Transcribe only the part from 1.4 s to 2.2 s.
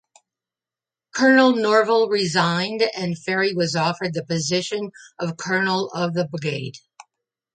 Norvell